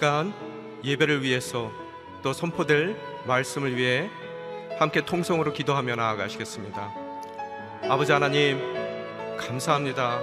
[0.00, 0.32] 시간
[0.82, 1.70] 예배를 위해서
[2.22, 4.08] 또 선포될 말씀을 위해
[4.78, 6.90] 함께 통성으로 기도하며 나아가시겠습니다.
[7.82, 8.58] 아버지 하나님
[9.38, 10.18] 감사합니다.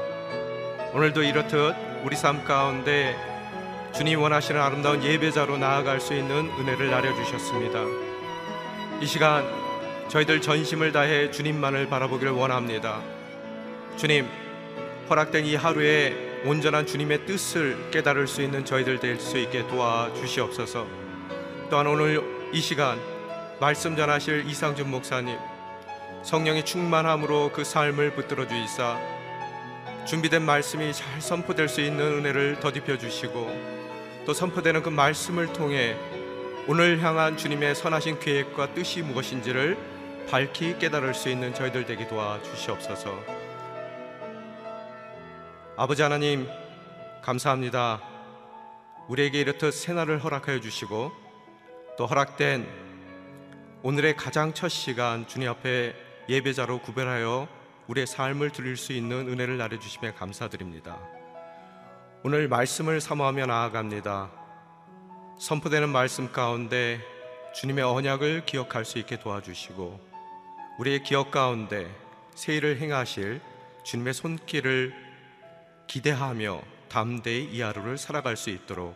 [0.95, 3.15] 오늘도 이렇듯 우리 삶 가운데
[3.93, 7.83] 주님 원하시는 아름다운 예배자로 나아갈 수 있는 은혜를 나려 주셨습니다.
[8.99, 9.45] 이 시간
[10.07, 12.99] 저희들 전심을 다해 주님만을 바라보기를 원합니다.
[13.95, 14.27] 주님
[15.07, 20.87] 허락된 이 하루에 온전한 주님의 뜻을 깨달을 수 있는 저희들 될 수 있게 도와 주시옵소서.
[21.69, 22.21] 또한 오늘
[22.53, 22.99] 이 시간
[23.59, 25.37] 말씀 전하실 이상준 목사님
[26.23, 28.97] 성령의 충만함으로 그 삶을 붙들어 주이사
[30.05, 33.77] 준비된 말씀이 잘 선포될 수 있는 은혜를 더딥혀 주시고
[34.25, 35.97] 또 선포되는 그 말씀을 통해
[36.67, 39.77] 오늘 향한 주님의 선하신 계획과 뜻이 무엇인지를
[40.29, 43.36] 밝히 깨달을 수 있는 저희들 되게 도와 주시옵소서.
[45.79, 46.49] 아버지 하나님
[47.21, 48.01] 감사합니다.
[49.09, 51.11] 우리에게 이렇듯 새날을 허락하여 주시고
[51.99, 52.67] 또 허락된
[53.83, 55.93] 오늘의 가장 첫 시간 주님 앞에
[56.29, 57.47] 예배자로 구별하여
[57.89, 60.97] 우리의 삶을 드릴 수 있는 은혜를 나려 주심에 감사드립니다.
[62.23, 64.31] 오늘 말씀을 사모하며 나아갑니다.
[65.37, 66.99] 선포되는 말씀 가운데
[67.53, 69.99] 주님의 언약을 기억할 수 있게 도와주시고
[70.79, 71.87] 우리의 기억 가운데
[72.33, 73.41] 새 일을 행하실
[73.83, 75.06] 주님의 손길을
[75.87, 78.95] 기대하며 담대히 이 하루를 살아갈 수 있도록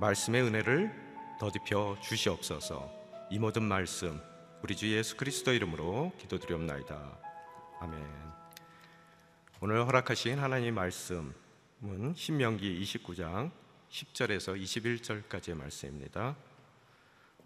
[0.00, 2.90] 말씀의 은혜를 더딥혀 주시옵소서.
[3.30, 4.20] 이 모든 말씀
[4.62, 7.18] 우리 주 예수 그리스도 이름으로 기도드리옵나이다.
[7.80, 8.00] 아멘.
[9.60, 11.34] 오늘 허락하신 하나님 말씀은
[12.14, 13.50] 신명기 29장
[13.90, 14.60] 10절에서
[15.28, 16.36] 21절까지의 말씀입니다.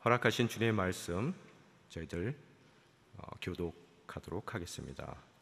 [0.05, 1.35] 허락하신 주님의 말씀
[1.89, 2.37] 저희들
[3.17, 5.34] 어, 교독하도록 하겠습니다.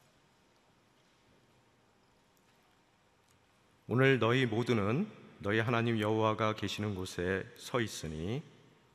[3.88, 5.08] 오늘 너희 모두는
[5.40, 8.40] 너희 하나님 여호와가 계시는 곳에 서 있으니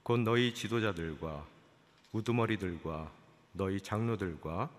[0.01, 1.45] 곧 너희 지도자들과
[2.13, 3.11] 우두머리들과
[3.51, 4.69] 너희 장로들과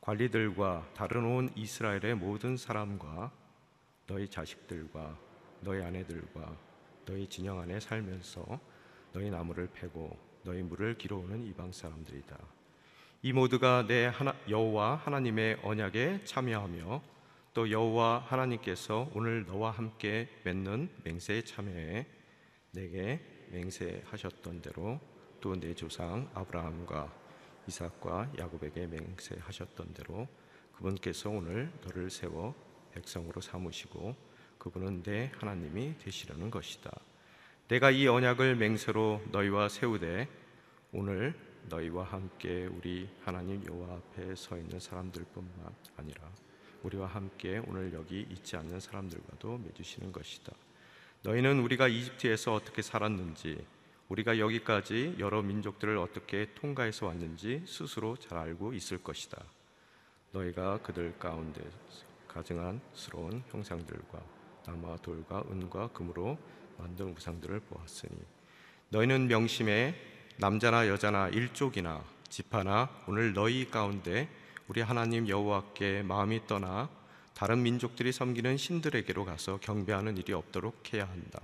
[0.00, 3.32] 관리들과 다른 온 이스라엘의 모든 사람과
[4.06, 5.18] 너희 자식들과
[5.60, 6.56] 너희 아내들과
[7.04, 8.60] 너희 진영 안에 살면서
[9.12, 12.38] 너희 나무를 패고 너희 물을 길어오는 이방 사람들이다.
[13.22, 17.11] 이 모두가 내 하나, 여호와 하나님의 언약에 참여하며
[17.54, 22.06] 또 여호와 하나님께서 오늘 너와 함께 맺는 맹세에 참여해
[22.72, 23.20] 내게
[23.50, 24.98] 맹세하셨던 대로
[25.40, 27.12] 또 내 조상 아브라함과
[27.68, 30.28] 이삭과 야곱에게 맹세하셨던 대로
[30.76, 32.54] 그분께서 오늘 너를 세워
[32.92, 34.14] 백성으로 삼으시고
[34.58, 36.90] 그분은 내 하나님이 되시려는 것이다.
[37.68, 40.28] 내가 이 언약을 맹세로 너희와 세우되
[40.92, 41.34] 오늘
[41.68, 46.30] 너희와 함께 우리 하나님 여호와 앞에 서 있는 사람들뿐만 아니라
[46.82, 50.52] 우리와 함께 오늘 여기 있지 않는 사람들과도 맺으시는 것이다.
[51.22, 53.64] 너희는 우리가 이집트에서 어떻게 살았는지
[54.08, 59.42] 우리가 여기까지 여러 민족들을 어떻게 통과해서 왔는지 스스로 잘 알고 있을 것이다.
[60.32, 61.62] 너희가 그들 가운데
[62.26, 64.22] 가증한 스러운 형상들과
[64.66, 66.38] 나무와 돌과 은과 금으로
[66.78, 68.12] 만든 우상들을 보았으니
[68.88, 69.94] 너희는 명심해
[70.38, 74.28] 남자나 여자나 일족이나 지파나 오늘 너희 가운데
[74.72, 76.88] 우리 하나님 여호와께 마음이 떠나
[77.34, 81.42] 다른 민족들이 섬기는 신들에게로 가서 경배하는 일이 없도록 해야 한다.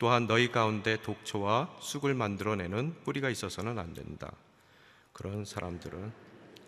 [0.00, 4.32] 또한 너희 가운데 독초와 쑥을 만들어내는 뿌리가 있어서는 안 된다.
[5.12, 6.12] 그런 사람들은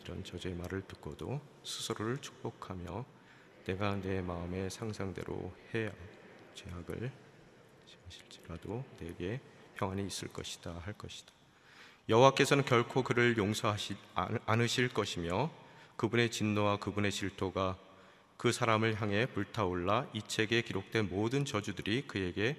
[0.05, 3.05] 이런 저주의 말을 듣고도 스스로를 축복하며
[3.65, 5.91] 내가 내 마음의 상상대로 해야
[6.55, 7.11] 죄악을
[8.09, 9.41] 실지라도 내게
[9.75, 11.33] 평안이 있을 것이다 할 것이다.
[12.09, 13.97] 여호와께서는 결코 그를 용서하시
[14.47, 15.51] 않으실 것이며
[16.03, 17.79] 그분의 진노와 그분의 질토가
[18.37, 22.57] 그 사람을 향해 불타올라 이 책에 기록된 모든 저주들이 그에게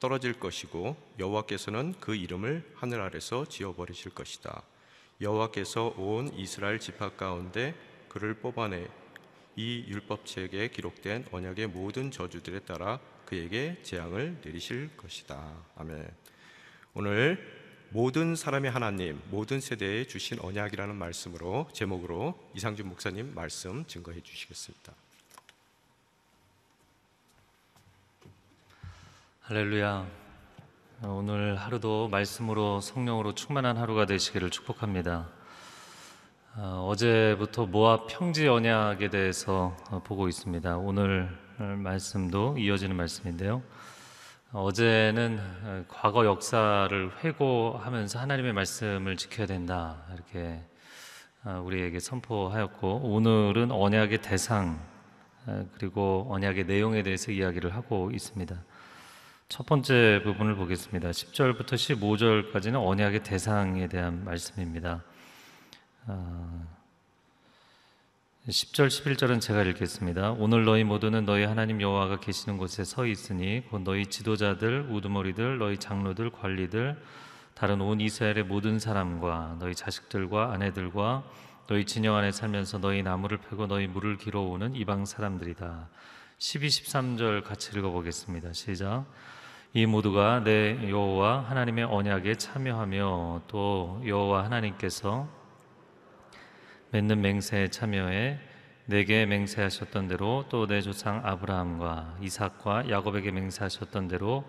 [0.00, 4.64] 떨어질 것이고 여호와께서는 그 이름을 하늘 아래서 지워 버리실 것이다.
[5.20, 7.76] 여호와께서 온 이스라엘 지파 가운데
[8.08, 8.88] 그를 뽑아내
[9.54, 15.54] 이 율법책에 기록된 언약의 모든 저주들에 따라 그에게 재앙을 내리실 것이다.
[15.76, 16.10] 아멘.
[16.94, 17.61] 오늘
[17.94, 24.94] 모든 사람의 하나님, 모든 세대에 주신 언약이라는 말씀으로 제목으로 이상준 목사님 말씀 증거해 주시겠습니다.
[29.42, 30.06] 할렐루야.
[31.04, 35.28] 오늘 하루도 말씀으로 성령으로 충만한 하루가 되시기를 축복합니다.
[36.56, 40.78] 어, 어제부터 모압 평지 언약에 대해서 어, 보고 있습니다.
[40.78, 43.62] 오늘 말씀도 이어지는 말씀인데요.
[44.54, 50.62] 어제는 어, 과거 역사를 회고하면서 하나님의 말씀을 지켜야 된다 이렇게
[51.64, 54.78] 우리에게 선포하였고 오늘은 언약의 대상
[55.74, 58.62] 그리고 언약의 내용에 대해서 이야기를 하고 있습니다.
[59.48, 61.10] 첫 번째 부분을 보겠습니다.
[61.10, 61.72] 10절부터
[62.52, 65.02] 15절까지는 언약의 대상에 대한 말씀입니다.
[68.48, 70.32] 10절, 아, 11절은 제가 읽겠습니다.
[70.32, 75.78] 오늘 너희 모두는 너희 하나님 여호와가 계시는 곳에 서 있으니 곧 너희 지도자들, 우두머리들, 너희
[75.78, 77.00] 장로들, 관리들,
[77.54, 81.22] 다른 온 이스라엘의 모든 사람과 너희 자식들과 아내들과
[81.68, 85.88] 너희 진영 안에 살면서 너희 나무를 패고 너희 물을 길어오는 이방 사람들이다.
[86.38, 88.54] 12, 13절 같이 읽어보겠습니다.
[88.54, 89.04] 시작.
[89.72, 95.28] 이 모두가 내 여호와 하나님의 언약에 참여하며 또 여호와 하나님께서
[96.92, 98.38] 맺는 맹세에 참여해
[98.84, 104.44] 내게 맹세하셨던 대로 또 내 조상 아브라함과 이삭과 야곱에게 맹세하셨던 대로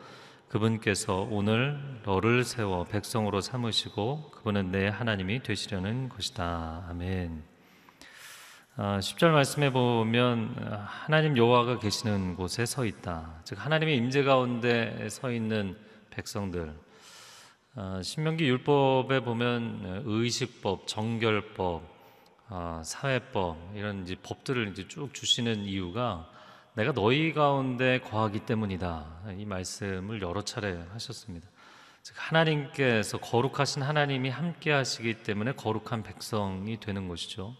[0.49, 6.85] 그분께서 오늘 너를 세워 백성으로 삼으시고 그분은 내 하나님이 되시려는 것이다.
[6.89, 7.43] 아멘.
[8.75, 13.39] 10절 아, 말씀에 보면 하나님 여호와가 계시는 곳에 서 있다.
[13.45, 15.77] 즉 하나님의 임재 가운데 서 있는
[16.09, 16.73] 백성들.
[17.75, 21.92] 아, 신명기 율법에 보면 의식법, 정결법,
[22.49, 26.29] 아, 사회법 이런 이제 법들을 이제 쭉 주시는 이유가
[26.75, 29.05] 내가 너희 가운데 거하기 때문이다.
[29.37, 31.47] 이 말씀을 여러 차례 하셨습니다.
[32.01, 37.55] 즉 하나님께서 거룩하신 하나님이 함께 하시기 때문에 거룩한 백성이 되는 것이죠.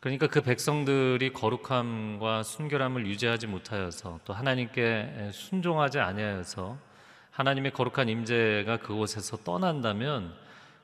[0.00, 6.78] 그러니까 그 백성들이 거룩함과 순결함을 유지하지 못하여서 또 하나님께 순종하지 아니하여서
[7.32, 10.34] 하나님의 거룩한 임재가 그곳에서 떠난다면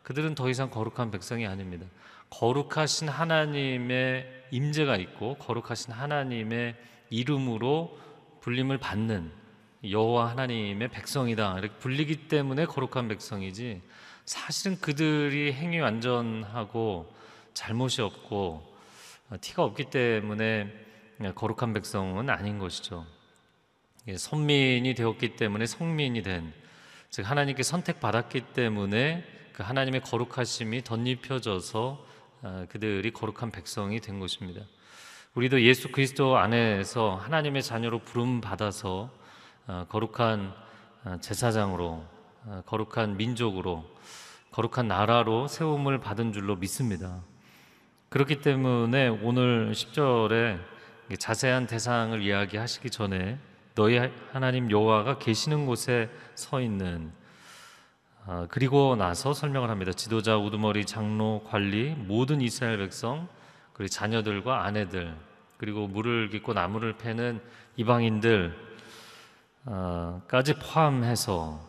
[0.03, 1.87] 그들은 더 이상 거룩한 백성이 아닙니다.
[2.33, 6.75] 거룩하신 하나님의 임재가 있고 거룩하신 하나님의
[7.11, 7.99] 이름으로
[8.41, 9.31] 불림을 받는
[9.89, 13.83] 여호와 하나님의 백성이다 이렇게 불리기 때문에 거룩한 백성이지
[14.25, 17.13] 사실은 그들이 행위 완전하고
[17.53, 18.73] 잘못이 없고
[19.31, 20.73] 어, 티가 없기 때문에
[21.35, 23.07] 거룩한 백성은 아닌 것이죠.
[24.17, 26.53] 선민이 되었기 때문에 성민이 된,
[27.11, 32.13] 즉 하나님께 선택받았기 때문에 그 하나님의 거룩하심이 덧입혀져서 어,
[32.69, 34.63] 그들이 거룩한 백성이 된 것입니다.
[35.35, 39.11] 우리도 예수 그리스도 안에서 하나님의 자녀로 부름 받아서
[39.67, 40.53] 어, 거룩한
[41.21, 42.05] 제사장으로
[42.67, 43.85] 거룩한 민족으로
[44.51, 47.23] 거룩한 나라로 세움을 받은 줄로 믿습니다.
[48.11, 50.61] 그렇기 때문에 오늘 10절에
[51.19, 53.39] 자세한 대상을 이야기하시기 전에
[53.75, 53.99] 너희
[54.33, 57.13] 하나님 여호와가 계시는 곳에 서 있는
[58.25, 59.93] 아, 그리고 나서 설명을 합니다.
[59.93, 63.27] 지도자, 우두머리, 장로, 관리, 모든 이스라엘 백성,
[63.73, 65.17] 그리고 자녀들과 아내들,
[65.57, 67.41] 그리고 물을 깃고 나무를 패는
[67.77, 68.55] 이방인들까지
[70.61, 71.61] 포함해서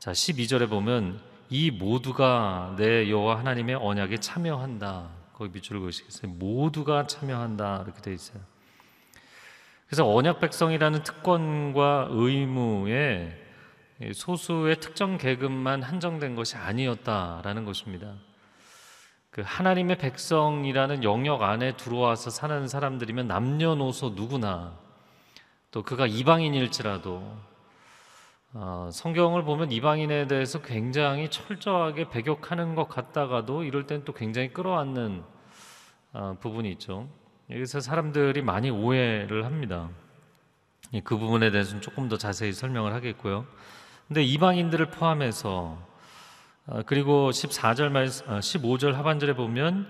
[0.00, 5.10] 자 12절에 보면 이 모두가 내 여호와 하나님의 언약에 참여한다.
[5.32, 6.32] 거기 밑줄을 그으시겠어요?
[6.32, 8.40] 모두가 참여한다 이렇게 돼 있어요.
[9.86, 13.49] 그래서 언약 백성이라는 특권과 의무에
[14.12, 18.14] 소수의 특정 계급만 한정된 것이 아니었다라는 것입니다.
[19.30, 24.76] 그 하나님의 백성이라는 영역 안에 들어와서 사는 사람들이면 남녀노소 누구나
[25.70, 27.50] 또 그가 이방인일지라도
[28.52, 35.22] 어, 성경을 보면 이방인에 대해서 굉장히 철저하게 배격하는 것 같다가도 이럴 땐 또 굉장히 끌어안는
[36.12, 37.08] 아, 부분이 있죠.
[37.50, 39.88] 여기서 사람들이 많이 오해를 합니다.
[40.92, 43.46] 예, 그 부분에 대해서는 조금 더 자세히 설명을 하겠고요.
[44.10, 45.78] 근데 이방인들을 포함해서
[46.66, 49.86] 아, 그리고 14절 말 15절 하반절에 보면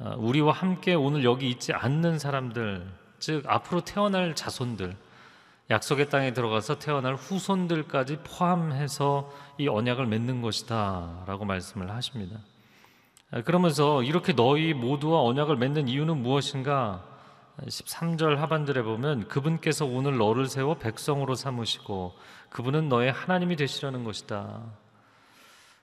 [0.00, 2.86] 아, 우리와 함께 오늘 여기 있지 않는 사람들
[3.20, 4.94] 즉 앞으로 태어날 자손들
[5.70, 12.40] 약속의 땅에 들어가서 태어날 후손들까지 포함해서 이 언약을 맺는 것이다라고 말씀을 하십니다.
[13.30, 17.02] 아, 그러면서 이렇게 너희 모두와 언약을 맺는 이유는 무엇인가?
[17.62, 22.14] 13절 하반절에 보면 그분께서 오늘 너를 세워 백성으로 삼으시고
[22.50, 24.62] 그분은 너의 하나님이 되시려는 것이다.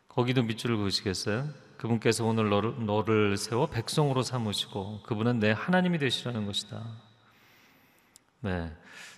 [0.10, 1.48] 거기도 밑줄을 그으시겠어요?
[1.78, 6.84] 그분께서 오늘 너를, 너를 세워 백성으로 삼으시고 그분은 내 하나님이 되시려는 것이다.
[8.42, 8.72] 네.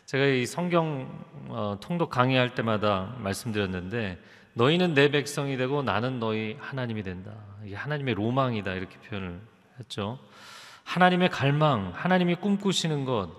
[0.05, 4.19] 제가 이 성경 어, 통독 강의할 때마다 말씀드렸는데
[4.53, 7.33] 너희는 내 백성이 되고 나는 너희 하나님이 된다.
[7.65, 9.41] 이게 하나님의 로망이다 이렇게 표현을
[9.79, 10.19] 했죠.
[10.83, 13.29] 하나님의 갈망, 하나님이 꿈꾸시는 것,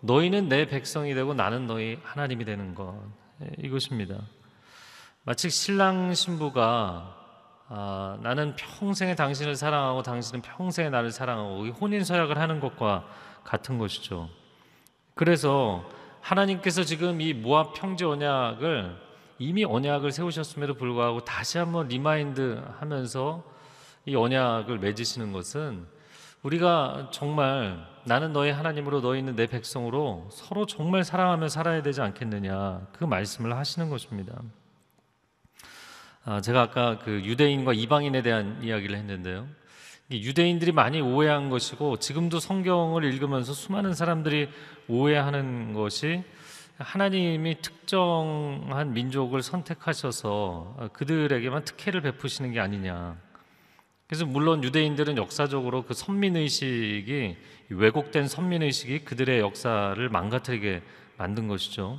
[0.00, 3.00] 너희는 내 백성이 되고 나는 너희 하나님이 되는 것
[3.42, 4.16] 예, 이것입니다.
[5.24, 7.16] 마치 신랑 신부가
[7.68, 13.06] 아, 나는 평생에 당신을 사랑하고 당신은 평생에 나를 사랑하고 혼인 서약을 하는 것과
[13.44, 14.28] 같은 것이죠.
[15.14, 15.88] 그래서
[16.20, 18.96] 하나님께서 지금 이 모압 평지 언약을
[19.38, 23.42] 이미 언약을 세우셨음에도 불구하고 다시 한번 remind 하면서
[24.04, 25.86] 이 언약을 맺으시는 것은
[26.42, 33.04] 우리가 정말 나는 너의 하나님으로 너희는 내 백성으로 서로 정말 사랑하며 살아야 되지 않겠느냐 그
[33.04, 34.42] 말씀을 하시는 것입니다.
[36.24, 39.46] 아, 제가 아까 그 유대인과 이방인에 대한 이야기를 했는데요.
[40.10, 44.48] 유대인들이 많이 오해한 것이고 지금도 성경을 읽으면서 수많은 사람들이
[44.88, 46.22] 오해하는 것이
[46.76, 53.16] 하나님이 특정한 민족을 선택하셔서 그들에게만 특혜를 베푸시는 게 아니냐.
[54.12, 57.34] 그래서 물론 유대인들은 역사적으로 그 선민 의식이
[57.70, 60.82] 왜곡된 선민 의식이 그들의 역사를 망가뜨리게
[61.16, 61.98] 만든 것이죠.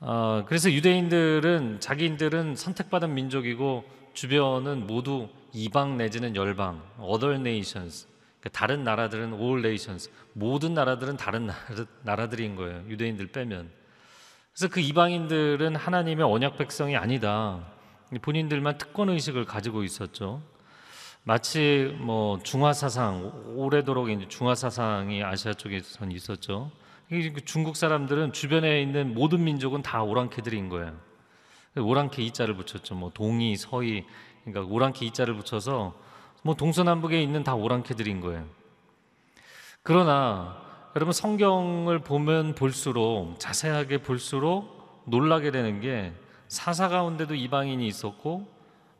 [0.00, 8.06] 어, 그래서 유대인들은 자기들은 선택받은 민족이고 주변은 모두 이방 내지는 열방, other nations.
[8.40, 10.10] 그러니까 다른 나라들은 all nations.
[10.34, 11.48] 모든 나라들은 다른
[12.04, 12.84] 나라, 들인 거예요.
[12.86, 13.70] 유대인들 빼면.
[14.52, 17.64] 그래서 그 이방인들은 하나님의 언약 백성이 아니다.
[18.20, 20.42] 본인들만 특권 의식을 가지고 있었죠.
[21.28, 26.70] 마치 뭐 중화 사상 오래도록 이제 중화 사상이 아시아 쪽에선 있었죠.
[27.08, 30.96] 그 중국 사람들은 주변에 있는 모든 민족은 다 오랑캐들인 거예요.
[31.76, 32.94] 오랑캐 이자를 붙였죠.
[32.94, 34.04] 뭐 동이, 서이,
[34.44, 35.94] 그러니까 오랑캐 이자를 붙여서
[36.42, 38.44] 뭐 동서남북에 있는 다 오랑캐들인 거예요.
[39.82, 40.62] 그러나
[40.94, 46.12] 여러분 성경을 보면 볼수록 자세하게 볼수록 놀라게 되는 게
[46.46, 48.55] 사사 가운데도 이방인이 있었고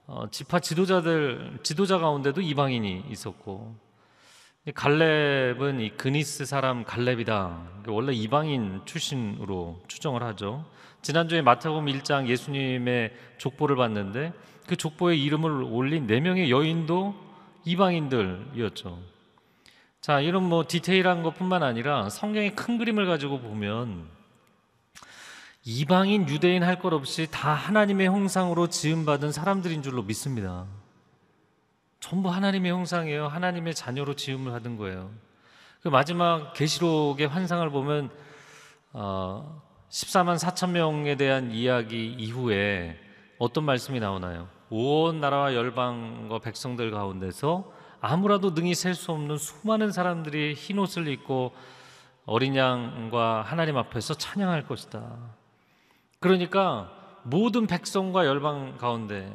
[0.08, 3.74] 어, 지파 지도자들 지도자 가운데도 이방인이 있었고
[4.72, 7.82] 갈렙은 이 그니스 사람 갈렙이다.
[7.88, 10.64] 원래 이방인 출신으로 추정을 하죠.
[11.02, 14.32] 지난주에 마태복음 1장 예수님의 족보를 봤는데
[14.68, 17.14] 그 족보에 이름을 올린 네 명의 여인도
[17.64, 18.98] 이방인들이었죠.
[20.00, 24.06] 자, 이런 뭐 디테일한 것뿐만 아니라 성경의 큰 그림을 가지고 보면
[25.68, 30.64] 이방인 유대인 할 것 없이 다 하나님의 형상으로 지음받은 사람들인 줄로 믿습니다.
[31.98, 33.26] 전부 하나님의 형상이에요.
[33.26, 35.10] 하나님의 자녀로 지음을 받은 거예요.
[35.82, 38.10] 그 마지막 계시록의 환상을 보면
[38.92, 42.96] 어, 14만 4천 명에 대한 이야기 이후에
[43.40, 44.48] 어떤 말씀이 나오나요?
[44.70, 51.52] 온 나라와 열방과 백성들 가운데서 아무라도 능히 셀 수 없는 수많은 사람들이 흰 옷을 입고
[52.24, 55.34] 어린 양과 하나님 앞에서 찬양할 것이다.
[56.26, 56.90] 그러니까
[57.22, 59.32] 모든 백성과 열방 가운데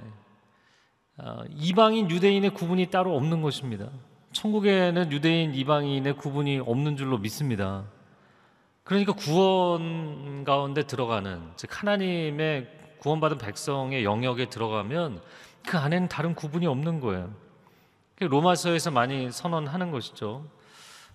[1.18, 3.88] 어, 이방인 유대인의 구분이 따로 없는 것입니다.
[4.34, 7.86] 천국에는 유대인 이방인의 구분이 없는 줄로 믿습니다.
[8.84, 12.68] 그러니까 구원 가운데 들어가는 즉 하나님의
[13.00, 15.22] 구원받은 백성의 영역에 들어가면
[15.66, 17.34] 그 안에는 다른 구분이 없는 거예요.
[18.20, 20.46] 로마서에서 많이 선언하는 것이죠.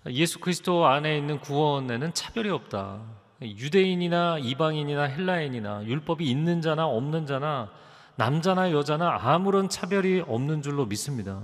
[0.06, 3.25] 예수 그리스도 안에 있는 구원에는 차별이 없다.
[3.42, 7.70] 유대인이나 이방인이나 헬라인이나 율법이 있는 자나 없는 자나
[8.16, 11.42] 남자나 여자나 아무런 차별이 없는 줄로 믿습니다.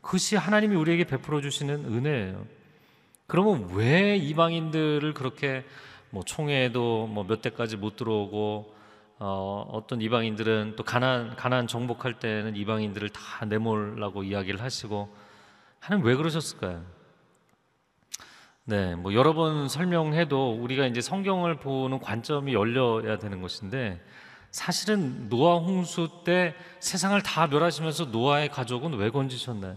[0.00, 2.46] 그것이 하나님이 우리에게 베풀어 주시는 은혜예요.
[3.26, 5.64] 그러면 왜 이방인들을 그렇게
[6.10, 8.74] 뭐 총회에도 뭐 몇 대까지 못 들어오고
[9.18, 15.14] 어, 어떤 이방인들은 또 가난 가난 정복할 때는 이방인들을 다 내몰라고 이야기를 하시고
[15.80, 16.82] 하나님 왜 그러셨을까요?
[18.66, 24.00] 네, 뭐 여러 번 설명해도 우리가 이제 성경을 보는 관점이 열려야 되는 것인데
[24.50, 29.76] 사실은 노아 홍수 때 세상을 다 멸하시면서 노아의 가족은 왜 건지셨나요?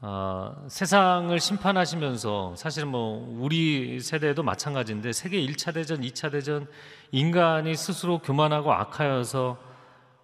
[0.00, 6.66] 아, 세상을 심판하시면서 사실 뭐 우리 세대도 마찬가지인데 세계 1차 대전, 2차 대전
[7.12, 9.58] 인간이 스스로 교만하고 악하여서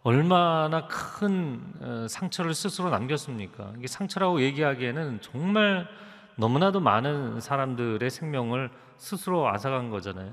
[0.02, 3.72] 얼마나 큰 어, 상처를 스스로 남겼습니까?
[3.78, 5.88] 이게 상처라고 얘기하기에는 정말
[6.36, 10.32] 너무나도 많은 사람들의 생명을 스스로 앗아간 거잖아요.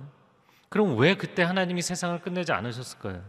[0.70, 3.22] 그럼 왜 그때 하나님이 세상을 끝내지 않으셨을까요?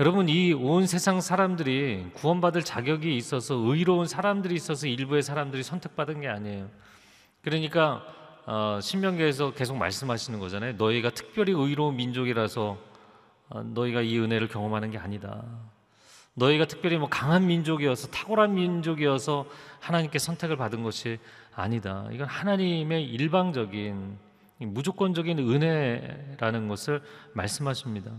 [0.00, 6.28] 여러분 이 온 세상 사람들이 구원받을 자격이 있어서 의로운 사람들이 있어서 일부의 사람들이 선택받은 게
[6.28, 6.70] 아니에요.
[7.42, 8.02] 그러니까
[8.46, 10.72] 어, 신명기에서 계속 말씀하시는 거잖아요.
[10.72, 12.89] 너희가 특별히 의로운 민족이라서 어,
[13.54, 15.44] 너희가 이 은혜를 경험하는 게 아니다.
[16.34, 19.46] 너희가 특별히 뭐 강한 민족이어서 탁월한 민족이어서
[19.80, 21.18] 하나님께 선택을 받은 것이
[21.54, 22.06] 아니다.
[22.12, 24.16] 이건 하나님의 일방적인
[24.58, 28.12] 무조건적인 은혜라는 것을 말씀하십니다.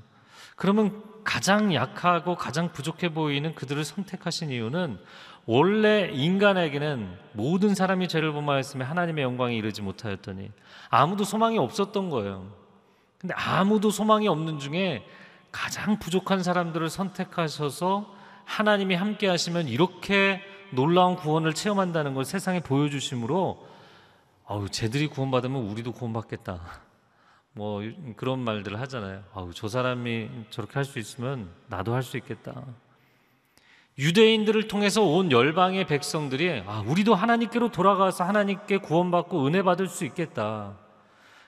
[0.56, 5.00] 그러면 가장 약하고 가장 부족해 보이는 그들을 선택하신 이유는
[5.46, 10.52] 원래 인간에게는 모든 사람이 죄를 범하였으면 하나님의 영광에 이르지 못하였더니
[10.90, 12.52] 아무도 소망이 없었던 거예요.
[13.18, 15.06] 근데 아무도 소망이 없는 중에
[15.52, 18.14] 가장 부족한 사람들을 선택하셔서
[18.46, 23.68] 하나님이 함께 하시면 이렇게 놀라운 구원을 체험한다는 걸 세상에 보여주심으로
[24.48, 26.62] 아우 쟤들이 구원받으면 우리도 구원받겠다.
[27.54, 27.82] 뭐
[28.16, 29.24] 그런 말들을 하잖아요.
[29.34, 32.64] 아우 저 사람이 저렇게 할 수 있으면 나도 할 수 있겠다.
[33.98, 40.78] 유대인들을 통해서 온 열방의 백성들이 아 우리도 하나님께로 돌아가서 하나님께 구원받고 은혜 받을 수 있겠다.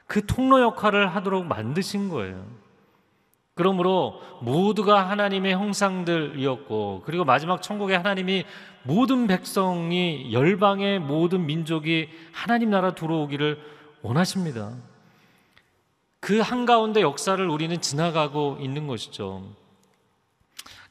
[0.08, 2.46] 그 통로 역할을 하도록 만드신 거예요.
[3.56, 8.46] 그러므로 모두가 하나님의 형상들이었고 그리고 마지막 천국에 하나님이
[8.82, 13.60] 모든 백성이 열방의 모든 민족이 하나님 나라 들어오기를
[14.02, 14.74] 원하십니다.
[16.20, 19.44] 그 한가운데 역사를 우리는 지나가고 있는 것이죠.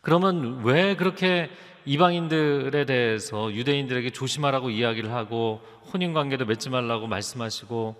[0.00, 1.50] 그러면 왜 그렇게
[1.84, 5.60] 이방인들에 대해서 유대인들에게 조심하라고 이야기를 하고
[5.92, 7.96] 혼인 관계도 맺지 말라고 말씀하시고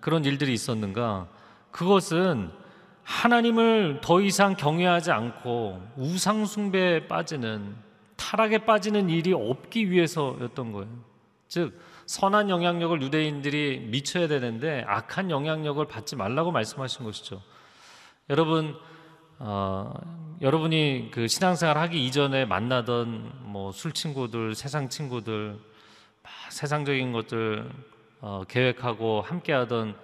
[0.00, 1.28] 그런 일들이 있었는가?
[1.70, 2.50] 그것은
[3.06, 7.76] 하나님을 더 이상 경외하지 않고 우상 숭배에 빠지는
[8.16, 10.88] 타락에 빠지는 일이 없기 위해서였던 거예요.
[11.46, 17.40] 즉 선한 영향력을 유대인들이 미쳐야 되는데 악한 영향력을 받지 말라고 말씀하신 것이죠.
[18.28, 18.76] 여러분
[19.38, 19.94] 어,
[20.42, 25.58] 여러분이 그 신앙생활 하기 이전에 만나던 뭐 술 친구들, 세상 친구들,
[26.50, 27.70] 세상적인 것들
[28.20, 29.94] 어, 계획하고 함께하던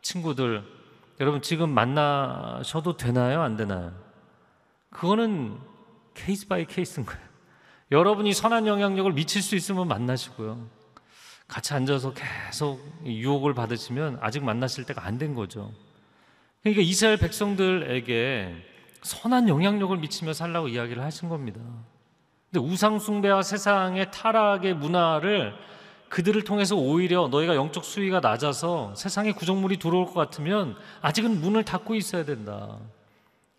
[0.00, 0.81] 친구들
[1.22, 3.42] 여러분 지금 만나셔도 되나요?
[3.42, 3.92] 안 되나요?
[4.90, 5.56] 그거는
[6.14, 7.22] case by case인 거예요.
[7.92, 10.66] 여러분이 선한 영향력을 미칠 수 있으면 만나시고요.
[11.46, 15.70] 같이 앉아서 계속 유혹을 받으시면 아직 만나실 때가 안 된 거죠.
[16.60, 18.56] 그러니까 이스라엘 백성들에게
[19.02, 21.60] 선한 영향력을 미치며 살라고 이야기를 하신 겁니다.
[22.50, 25.54] 근데 우상숭배와 세상의 타락의 문화를
[26.12, 31.94] 그들을 통해서 오히려 너희가 영적 수위가 낮아서 세상에 구정물이 들어올 것 같으면 아직은 문을 닫고
[31.94, 32.76] 있어야 된다.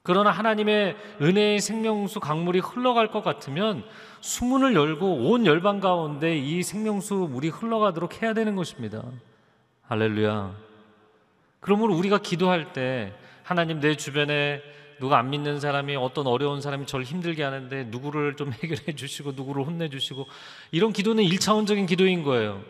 [0.04, 3.84] 그러나 하나님의 은혜의 생명수 강물이 흘러갈 것 같으면
[4.22, 9.02] 수문을 열고 온 열방 가운데 이 생명수 물이 흘러가도록 해야 되는 것입니다.
[9.88, 10.54] 할렐루야.
[11.60, 14.62] 그러므로 우리가 기도할 때 하나님 내 주변에
[15.04, 19.66] 누가 안 믿는 사람이 어떤 어려운 사람이 저를 힘들게 하는데 누구를 좀 해결해 주시고 누구를
[19.68, 20.28] 혼내 주시고
[20.72, 22.62] 이런 기도는 일차원적인 기도인 거예요.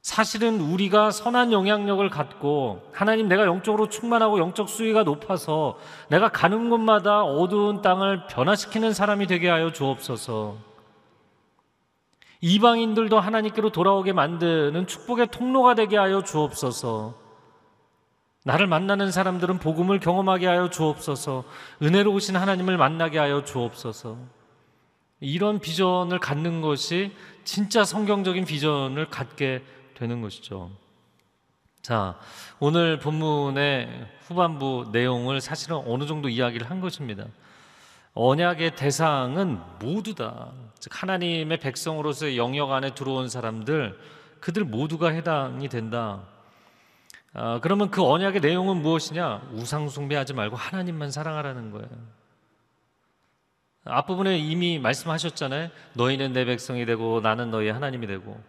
[0.00, 7.24] 사실은 우리가 선한 영향력을 갖고 하나님 내가 영적으로 충만하고 영적 수위가 높아서 내가 가는 곳마다
[7.24, 10.56] 어두운 땅을 변화시키는 사람이 되게 하여 주옵소서.
[12.40, 17.29] 이방인들도 하나님께로 돌아오게 만드는 축복의 통로가 되게 하여 주옵소서.
[18.44, 21.44] 나를 만나는 사람들은 복음을 경험하게 하여 주옵소서.
[21.82, 24.16] 은혜로 오신 하나님을 만나게 하여 주옵소서.
[25.20, 29.62] 이런 비전을 갖는 것이 진짜 성경적인 비전을 갖게
[29.94, 30.70] 되는 것이죠.
[31.82, 32.18] 자,
[32.58, 37.26] 오늘 본문의 후반부 내용을 사실은 어느 정도 이야기를 한 것입니다.
[38.14, 40.52] 언약의 대상은 모두다.
[40.78, 43.98] 즉 하나님의 백성으로서의 영역 안에 들어온 사람들
[44.40, 46.22] 그들 모두가 해당이 된다.
[47.32, 49.50] 아, 그러면 그 언약의 내용은 무엇이냐?
[49.52, 51.88] 우상 숭배하지 말고 하나님만 사랑하라는 거예요.
[53.84, 55.70] 앞부분에 이미 말씀하셨잖아요.
[55.94, 58.40] 너희는 내 백성이 되고 나는 너희 하나님이 되고.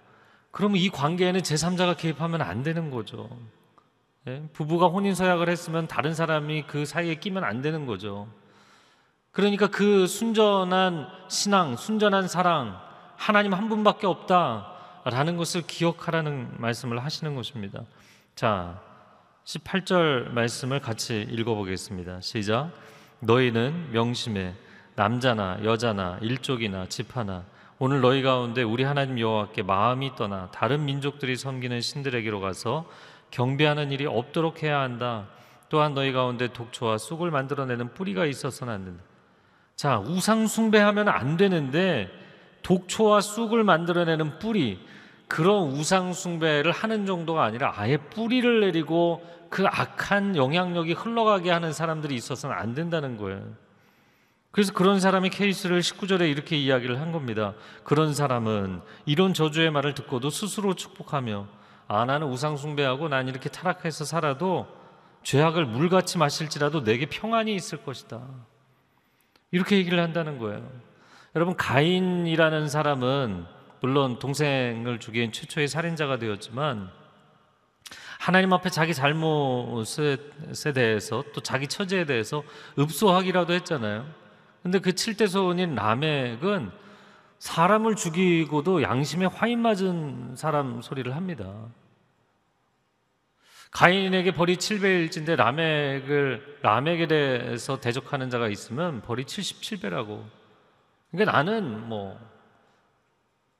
[0.51, 3.29] 그러면 이 관계에는 제3자가 개입하면 안 되는 거죠.
[4.27, 4.43] 예?
[4.53, 8.27] 부부가 혼인 서약을 했으면 다른 사람이 그 사이에 끼면 안 되는 거죠.
[9.31, 12.77] 그러니까 그 순전한 신앙, 순전한 사랑,
[13.15, 17.83] 하나님 한 분밖에 없다라는 것을 기억하라는 말씀을 하시는 것입니다.
[18.35, 18.81] 자,
[19.45, 22.21] 18절 말씀을 같이 읽어보겠습니다.
[22.21, 22.71] 시작.
[23.19, 24.55] 너희는 명심해
[24.95, 27.45] 남자나 여자나 일족이나 집 하나
[27.77, 32.85] 오늘 너희 가운데 우리 하나님 여호와께 마음이 떠나 다른 민족들이 섬기는 신들에게로 가서
[33.31, 35.27] 경배하는 일이 없도록 해야 한다.
[35.69, 39.03] 또한 너희 가운데 독초와 쑥을 만들어내는 뿌리가 있어서는 안 된다.
[39.75, 42.09] 자, 우상 숭배하면 안 되는데
[42.61, 44.79] 독초와 쑥을 만들어내는 뿌리
[45.31, 52.13] 그런 우상 숭배를 하는 정도가 아니라 아예 뿌리를 내리고 그 악한 영향력이 흘러가게 하는 사람들이
[52.15, 53.41] 있어서는 안 된다는 거예요.
[54.51, 57.53] 그래서 그런 사람의 케이스를 19절에 이렇게 이야기를 한 겁니다.
[57.85, 61.47] 그런 사람은 이런 저주의 말을 듣고도 스스로 축복하며
[61.87, 64.67] 아 나는 우상 숭배하고 난 이렇게 타락해서 살아도
[65.23, 68.19] 죄악을 물같이 마실지라도 내게 평안이 있을 것이다.
[69.51, 70.69] 이렇게 얘기를 한다는 거예요.
[71.37, 76.91] 여러분 가인이라는 사람은 물론 동생을 죽인 최초의 살인자가 되었지만
[78.19, 80.17] 하나님 앞에 자기 잘못에
[80.75, 82.43] 대해서 또 자기 처지에 대해서
[82.77, 84.07] 읍소하기라도 했잖아요.
[84.61, 86.71] 근데 그 칠대손인 라멕은
[87.39, 91.51] 사람을 죽이고도 양심에 화인 맞은 사람 소리를 합니다.
[93.71, 100.23] 가인에게 벌이 7배일진데 라멕을 라멕에 대해서 대적하는 자가 있으면 벌이 77배라고.
[101.09, 102.19] 그러니까 나는 뭐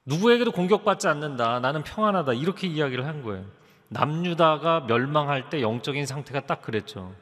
[0.06, 1.60] 누구에게도 공격받지 않는다.
[1.60, 2.34] 나는 평안하다.
[2.34, 3.46] 이렇게 이야기를 한 거예요.
[3.90, 7.14] 남유다가 멸망할 때 영적인 상태가 딱 그랬죠.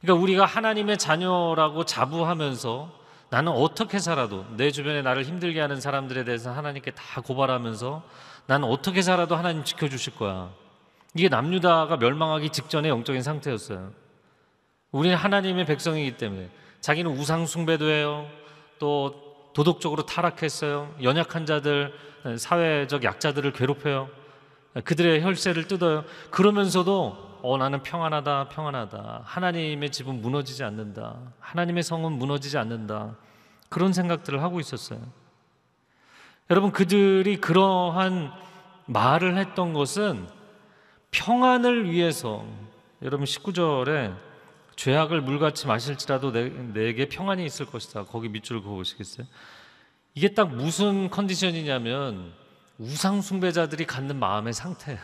[0.00, 2.92] 그러니까 우리가 하나님의 자녀라고 자부하면서
[3.30, 8.02] 나는 어떻게 살아도 내 주변에 나를 힘들게 하는 사람들에 대해서 하나님께 다 고발하면서
[8.46, 10.50] 나는 어떻게 살아도 하나님 지켜주실 거야.
[11.14, 13.92] 이게 남유다가 멸망하기 직전의 영적인 상태였어요.
[14.92, 18.26] 우리는 하나님의 백성이기 때문에 자기는 우상 숭배도 해요.
[18.78, 19.25] 또
[19.56, 20.94] 도덕적으로 타락했어요.
[21.02, 21.94] 연약한 자들,
[22.36, 24.10] 사회적 약자들을 괴롭혀요.
[24.84, 26.04] 그들의 혈세를 뜯어요.
[26.30, 29.22] 그러면서도 어 나는 평안하다, 평안하다.
[29.24, 31.16] 하나님의 집은 무너지지 않는다.
[31.40, 33.16] 하나님의 성은 무너지지 않는다.
[33.70, 35.00] 그런 생각들을 하고 있었어요.
[36.50, 38.32] 여러분 그들이 그러한
[38.84, 40.28] 말을 했던 것은
[41.12, 42.44] 평안을 위해서
[43.00, 44.14] 여러분 19절에
[44.76, 48.04] 죄악을 물같이 마실지라도 내, 게 평안이 있을 것이다.
[48.04, 49.26] 거기 밑줄을 그어 보시겠어요?
[50.14, 52.32] 이게 딱 무슨 컨디션이냐면
[52.78, 55.00] 우상 숭배자들이 갖는 마음의 상태예요.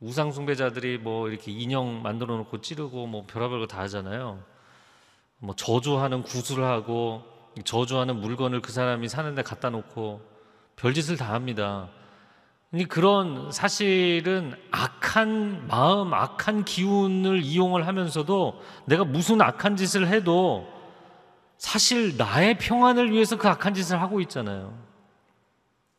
[0.00, 4.42] 우상 숭배자들이 뭐 이렇게 인형 만들어 놓고 찌르고 뭐 별의별 거 다 하잖아요.
[5.38, 7.22] 뭐 저주하는 구슬을 하고
[7.64, 10.22] 저주하는 물건을 그 사람이 사는데 갖다 놓고
[10.76, 11.88] 별짓을 다 합니다.
[12.88, 20.68] 그런 사실은 악한 마음, 악한 기운을 이용을 하면서도 내가 무슨 악한 짓을 해도
[21.58, 24.72] 사실 나의 평안을 위해서 그 악한 짓을 하고 있잖아요.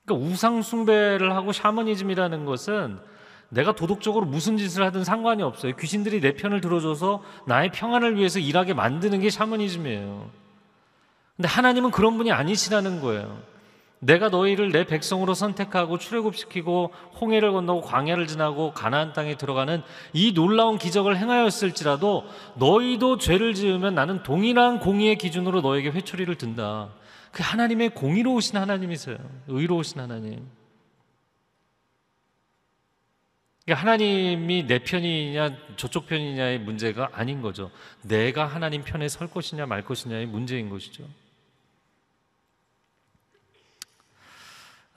[0.06, 3.00] 그러니까 우상숭배를 하고 샤머니즘이라는 것은
[3.50, 5.76] 내가 도덕적으로 무슨 짓을 하든 상관이 없어요.
[5.76, 10.30] 귀신들이 내 편을 들어줘서 나의 평안을 위해서 일하게 만드는 게 샤머니즘이에요.
[11.36, 13.51] 근데 하나님은 그런 분이 아니시라는 거예요.
[14.04, 19.84] 내가 너희를 내 백성으로 선택하고 출애굽시키고 홍해를 건너고 광야를 지나고 가나안 땅에 들어가는
[20.14, 26.90] 이 놀라운 기적을 행하였을지라도 너희도 죄를 지으면 나는 동일한 공의의 기준으로 너에게 회초리를 든다.
[27.32, 29.18] 그 하나님의 공의로우신 하나님이세요.
[29.48, 30.48] 의로우신 하나님.
[33.64, 37.70] 그러니까 하나님이 내 편이냐 저쪽 편이냐의 문제가 아닌 거죠.
[38.02, 41.04] 내가 하나님 편에 설 것이냐 말 것이냐의 문제인 것이죠.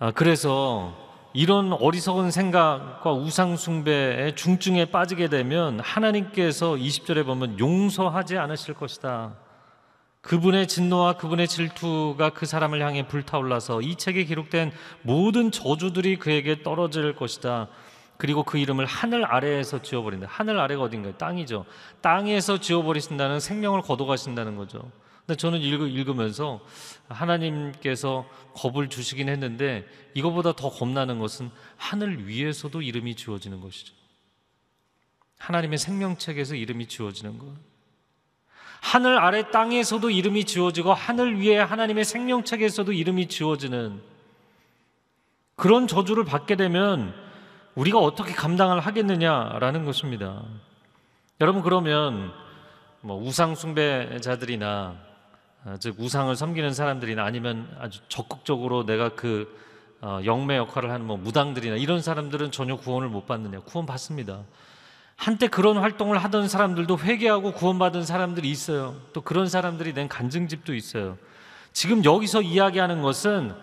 [0.01, 0.93] 아, 그래서
[1.33, 9.35] 이런 어리석은 생각과 우상숭배의 중증에 빠지게 되면 하나님께서 20절에 보면 용서하지 않으실 것이다.
[10.21, 17.15] 그분의 진노와 그분의 질투가 그 사람을 향해 불타올라서 이 책에 기록된 모든 저주들이 그에게 떨어질
[17.15, 17.69] 것이다.
[18.17, 20.27] 그리고 그 이름을 하늘 아래에서 지어버린다.
[20.29, 21.13] 하늘 아래가 어딘가요?
[21.19, 21.67] 땅이죠.
[22.01, 24.91] 땅에서 지어버리신다는 생명을 거둬가신다는 거죠.
[25.27, 26.61] 근데 저는 읽으 면서
[27.09, 33.95] 하나님께서 겁을 주시긴 했는데 이거보다 더 겁나는 것은 하늘 위에서도 이름이 지워지는 것이죠.
[35.39, 37.47] 하나님의 생명책에서 이름이 지워지는 것.
[38.83, 44.03] 하늘 아래 땅에서도 이름이 지워지고 하늘 위에 하나님의 생명책에서도 이름이 지워지는
[45.57, 47.15] 그런 저주를 받게 되면
[47.75, 50.43] 우리가 어떻게 감당을 하겠느냐라는 것입니다.
[51.41, 52.33] 여러분 그러면
[53.01, 55.14] 뭐 우상 숭배자들이나 어,
[55.81, 59.63] 즉 우상을 섬기는 사람들이나 아니면 아주 적극적으로 내가 그
[60.01, 63.61] 어, 영매 역할을 하는 뭐 무당들이나 이런 사람들은 전혀 구원을 못 받느냐?
[63.61, 64.43] 구원 받습니다.
[65.17, 68.97] 한때 그런 활동을 하던 사람들도 회개하고 구원받은 사람들이 있어요.
[69.15, 71.17] 또 그런 사람들이 낸 간증집도 있어요.
[71.73, 73.55] 지금 여기서 이야기하는 것은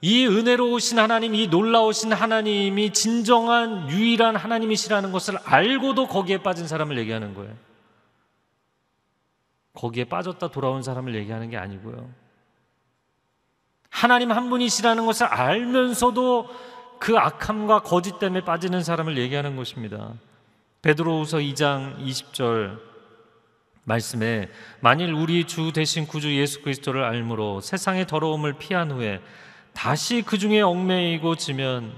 [0.00, 7.34] 이 은혜로우신 하나님, 이 놀라우신 하나님이 진정한 유일한 하나님이시라는 것을 알고도 거기에 빠진 사람을 얘기하는
[7.34, 7.52] 거예요.
[9.74, 12.08] 거기에 빠졌다 돌아온 사람을 얘기하는 게 아니고요.
[13.90, 16.48] 하나님 한 분이시라는 것을 알면서도
[16.98, 20.14] 그 악함과 거짓 때문에 빠지는 사람을 얘기하는 것입니다.
[20.82, 22.78] 베드로후서 2장 20절
[23.84, 29.20] 말씀에 만일 우리 주 대신 구주 예수 그리스도를 알므로 세상의 더러움을 피한 후에
[29.74, 31.92] 다시 그 중에 얽매이고 지면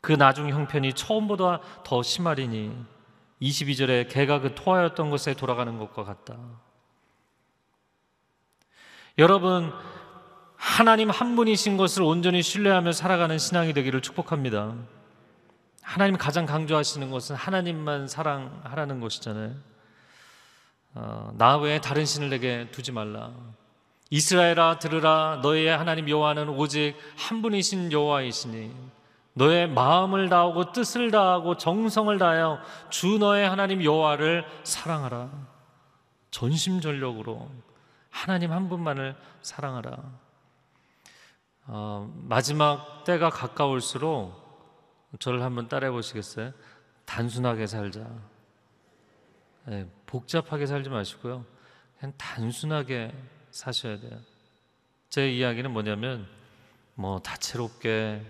[0.00, 2.72] 그 나중 형편이 처음보다 더 심하리니
[3.44, 6.36] 22절에 개가 그 토하였던 것에 돌아가는 것과 같다.
[9.18, 9.72] 여러분
[10.56, 14.74] 하나님 한 분이신 것을 온전히 신뢰하며 살아가는 신앙이 되기를 축복합니다.
[15.82, 19.54] 하나님 가장 강조하시는 것은 하나님만 사랑하라는 것이잖아요.
[20.94, 23.32] 어, 나 외에 다른 신을 내게 두지 말라.
[24.10, 28.74] 이스라엘아 들으라 너희의 하나님 여호와는 오직 한 분이신 여호와이시니
[29.34, 35.30] 너의 마음을 다하고 뜻을 다하고 정성을 다하여 주 너의 하나님 여호와를 사랑하라.
[36.30, 37.50] 전심전력으로
[38.10, 39.98] 하나님 한 분만을 사랑하라.
[41.66, 44.42] 어, 마지막 때가 가까울수록
[45.18, 46.52] 저를 한번 따라해 보시겠어요?
[47.04, 48.06] 단순하게 살자.
[49.66, 51.44] 네, 복잡하게 살지 마시고요.
[51.98, 53.12] 그냥 단순하게
[53.50, 54.18] 사셔야 돼요.
[55.08, 56.26] 제 이야기는 뭐냐면
[56.94, 58.22] 뭐 다채롭게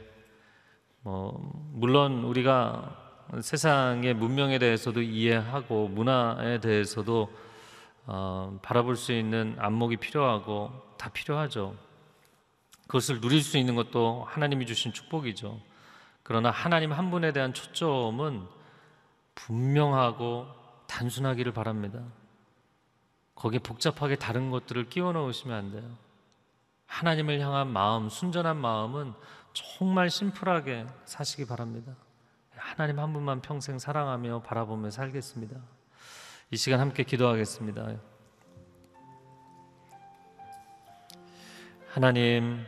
[1.05, 1.38] 뭐
[1.75, 2.97] 물론 우리가
[3.43, 7.31] 세상의 문명에 대해서도 이해하고 문화에 대해서도
[8.07, 11.77] 어, 바라볼 수 있는 안목이 필요하고 다 필요하죠.
[12.87, 15.61] 그것을 누릴 수 있는 것도 하나님이 주신 축복이죠.
[16.23, 18.47] 그러나 하나님 한 분에 대한 초점은
[19.35, 20.47] 분명하고
[20.87, 22.03] 단순하기를 바랍니다.
[23.35, 25.85] 거기에 복잡하게 다른 것들을 끼워 넣으시면 안 돼요.
[26.87, 29.12] 하나님을 향한 마음, 순전한 마음은
[29.55, 31.95] 정말 심플하게 사시기 바랍니다.
[32.57, 35.57] 하나님 한 분만 평생 사랑하며 바라보며 살겠습니다.
[36.51, 37.95] 이 시간 함께 기도하겠습니다.
[41.88, 42.64] 하나님,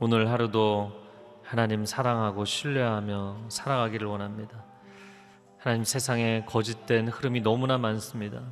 [0.00, 0.92] 오늘 하루도
[1.44, 4.64] 하나님 사랑하고 신뢰하며 살아가기를 원합니다.
[5.58, 8.42] 하나님 세상에 거짓된 흐름이 너무나 많습니다.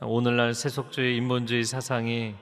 [0.00, 2.34] 오늘날 세속주의, 인본주의 사상이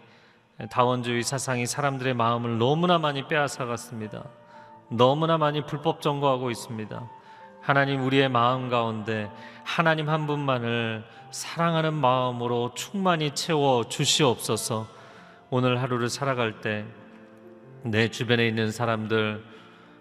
[0.70, 4.24] 다원주의 사상이 사람들의 마음을 너무나 많이 빼앗아갔습니다.
[4.90, 7.08] 너무나 많이 불법 점거하고 있습니다.
[7.60, 9.30] 하나님 우리의 마음 가운데
[9.64, 14.86] 하나님 한 분만을 사랑하는 마음으로 충만히 채워 주시옵소서.
[15.50, 16.84] 오늘 하루를 살아갈 때
[17.86, 19.44] 내 주변에 있는 사람들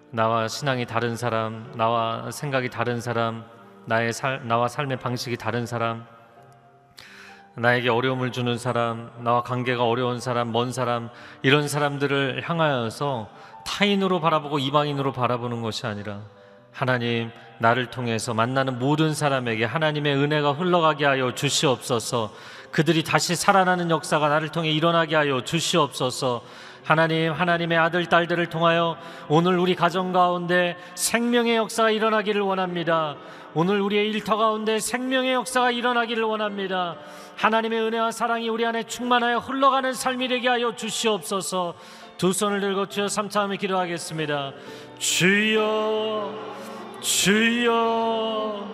[0.10, 3.44] 나와 신앙이 다른 사람, 나와 생각이 다른 사람,
[3.86, 6.06] 나의 살, 나와 삶의 방식이 다른 사람,
[7.56, 11.10] 나에게 어려움을 주는 사람, 나와 관계가 어려운 사람, 먼 사람,
[11.44, 13.30] 이런 사람들을 향하여서
[13.66, 16.22] 타인으로 바라보고 이방인으로 바라보는 것이 아니라
[16.72, 22.34] 하나님, 나를 통해서 만나는 모든 사람에게 하나님의 은혜가 흘러가게 하여 주시옵소서.
[22.72, 26.42] 그들이 다시 살아나는 역사가 나를 통해 일어나게 하여 주시옵소서.
[26.84, 28.98] 하나님, 하나님의 아들, 딸들을 통하여
[29.30, 33.16] 오늘 우리 가정 가운데 생명의 역사가 일어나기를 원합니다.
[33.54, 36.98] 오늘 우리의 일터 가운데 생명의 역사가 일어나기를 원합니다.
[37.38, 41.74] 하나님의 은혜와 사랑이 우리 안에 충만하여 흘러가는 삶이 되게 하여 주시옵소서.
[42.18, 44.52] 두 손을 들고 주여 삼차하며 기도하겠습니다.
[45.00, 46.34] 주여,
[47.00, 48.68] 주여,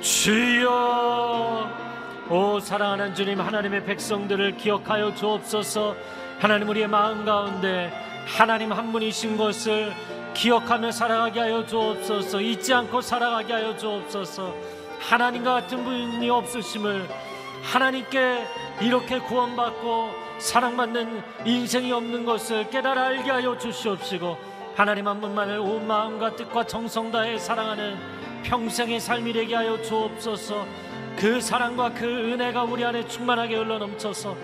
[0.00, 1.70] 주여.
[2.30, 5.96] 오 사랑하는 주님 하나님의 백성들을 기억하여 주옵소서.
[6.42, 7.92] 하나님 우리의 마음 가운데
[8.26, 9.92] 하나님 한 분이신 것을
[10.34, 12.40] 기억하며 살아가게 하여 주옵소서.
[12.40, 14.52] 잊지 않고 살아가게 하여 주옵소서.
[14.98, 17.08] 하나님과 같은 분이 없으심을
[17.62, 18.44] 하나님께
[18.80, 24.36] 이렇게 구원받고 사랑받는 인생이 없는 것을 깨달아 알게 하여 주시옵시고
[24.74, 27.96] 하나님 한 분만을 온 마음과 뜻과 정성 다해 사랑하는
[28.42, 30.66] 평생의 삶이 되게 하여 주옵소서.
[31.16, 34.34] 그 사랑과 그 은혜가 우리 안에 충만하게 흘러넘쳐서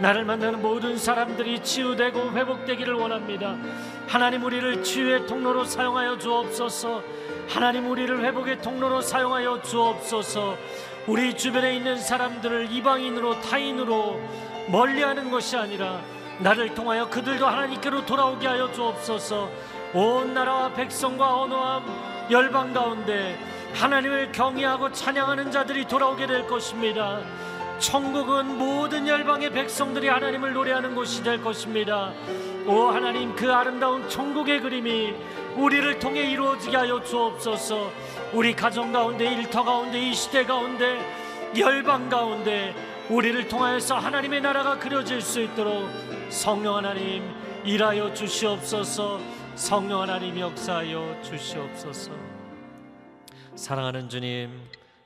[0.00, 3.56] 나를 만나는 모든 사람들이 치유되고 회복되기를 원합니다.
[4.06, 7.02] 하나님 우리를 치유의 통로로 사용하여 주옵소서.
[7.48, 10.56] 하나님 우리를 회복의 통로로 사용하여 주옵소서.
[11.08, 14.20] 우리 주변에 있는 사람들을 이방인으로 타인으로
[14.70, 16.00] 멀리하는 것이 아니라
[16.40, 19.50] 나를 통하여 그들도 하나님께로 돌아오게 하여 주옵소서.
[19.94, 21.82] 온 나라와 백성과 언어함
[22.30, 23.36] 열방 가운데
[23.74, 27.20] 하나님을 경외하고 찬양하는 자들이 돌아오게 될 것입니다.
[27.78, 32.12] 천국은 모든 열방의 백성들이 하나님을 노래하는 곳이 될 것입니다.
[32.66, 35.14] 오 하나님 그 아름다운 천국의 그림이
[35.56, 37.90] 우리를 통해 이루어지게 하여 주옵소서.
[38.32, 40.98] 우리 가정 가운데 일터 가운데 이 시대 가운데
[41.56, 42.74] 열방 가운데
[43.08, 45.88] 우리를 통하여서 하나님의 나라가 그려질 수 있도록
[46.28, 47.22] 성령 하나님
[47.64, 49.20] 일하여 주시옵소서.
[49.54, 52.10] 성령 하나님 역사하여 주시옵소서.
[53.54, 54.50] 사랑하는 주님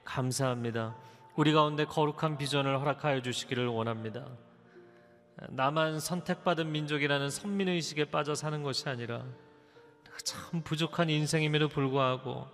[0.05, 1.02] 감사합니다.
[1.35, 4.27] 우리 가운데 거룩한 비전을 허락하여 주시기를 원합니다.
[5.49, 9.23] 나만 선택받은 민족이라는 선민의식에 빠져 사는 것이 아니라
[10.25, 12.47] 참 부족한 인생임에도 불구하고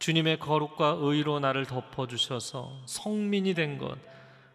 [0.00, 3.96] 주님의 거룩과 의로 나를 덮어주셔서 성민이 된 것,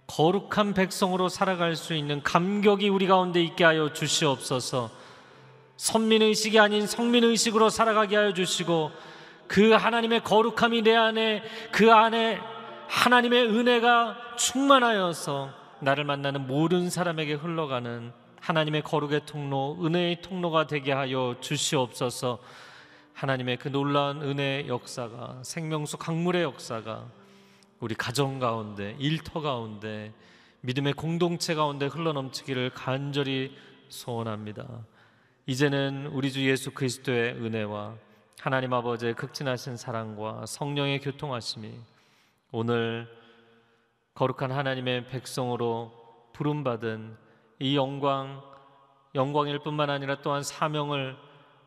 [0.08, 4.91] 거룩한 백성으로 살아갈 수 있는 감격이 우리 가운데 있게 하여 주시옵소서
[5.78, 8.91] 선민의식이 아닌 성민의식으로 살아가게 하여 주시고
[9.47, 11.41] 그 하나님의 거룩함이 내 안에
[11.72, 12.59] 그 안에
[12.90, 18.12] 하나님의 은혜가 충만하여서 나를 만나는 모든 사람에게 흘러가는
[18.42, 22.40] 하나님의 거룩의 통로, 은혜의 통로가 되게 하여 주시옵소서.
[23.14, 27.06] 하나님의 그 놀라운 은혜의 역사가 생명수 강물의 역사가
[27.80, 30.12] 우리 가정 가운데, 일터 가운데,
[30.62, 33.56] 믿음의 공동체 가운데 흘러넘치기를 간절히
[33.90, 34.66] 소원합니다.
[35.46, 37.96] 이제는 우리 주 예수 그리스도의 은혜와
[38.42, 41.78] 하나님 아버지의 극진하신 사랑과 성령의 교통하심이
[42.52, 43.08] 오늘
[44.16, 45.91] 거룩한 하나님의 백성으로
[46.34, 47.16] 부름받은
[47.60, 48.41] 이 영광,
[49.14, 51.16] 영광일 뿐만 아니라 또한 사명을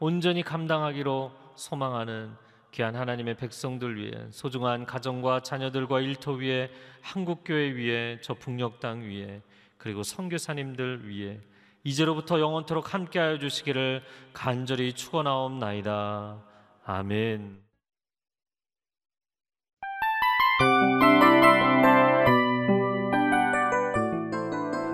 [0.00, 2.34] 온전히 감당하기로 소망하는
[2.72, 6.70] 귀한 하나님의 백성들 위해 소중한 가정과 자녀들과 일터 위에
[7.02, 9.42] 한국교회 위에 저 북녘 땅 위에
[9.78, 11.40] 그리고 선교사님들 위에
[11.84, 14.02] 이제로부터 영원토록 함께하여 주시기를
[14.32, 16.42] 간절히 축원하옵나이다.
[16.84, 17.71] 아멘.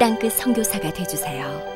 [0.00, 1.69] 땅끝 선교사가 되주세요.